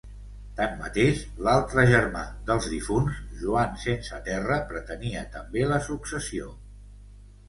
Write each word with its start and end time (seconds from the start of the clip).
Tanmateix, 0.59 1.19
l'altre 1.47 1.83
germà 1.91 2.23
dels 2.47 2.69
difunts 2.71 3.19
Joan 3.41 3.75
sense 3.83 4.21
Terra 4.29 4.57
pretenia 4.71 5.21
també 5.37 5.67
la 5.73 5.79
successió. 5.89 6.49